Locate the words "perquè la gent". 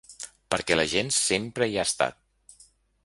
0.53-1.13